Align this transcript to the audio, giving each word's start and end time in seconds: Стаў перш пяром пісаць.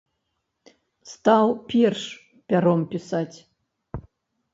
Стаў 1.11 1.45
перш 1.73 2.01
пяром 2.47 2.81
пісаць. 2.95 3.37